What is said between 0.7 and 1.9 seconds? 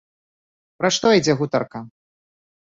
Пра што ідзе гутарка?